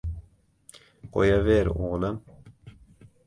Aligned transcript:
—Qo‘yaver, 1.17 1.69
o‘g‘lim. 1.87 2.17